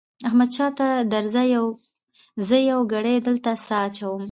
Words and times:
احمده 0.27 0.67
ته 0.77 0.87
درځه؛ 1.13 1.43
زه 2.47 2.57
يوه 2.69 2.83
ګړۍ 2.91 3.17
دلته 3.27 3.51
سا 3.65 3.77
اچوم. 3.87 4.19